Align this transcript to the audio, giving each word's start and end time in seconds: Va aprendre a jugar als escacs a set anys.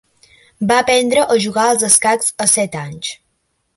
Va 0.71 0.77
aprendre 0.83 1.25
a 1.35 1.37
jugar 1.43 1.65
als 1.73 1.85
escacs 1.91 2.33
a 2.47 2.49
set 2.55 2.79
anys. 2.85 3.13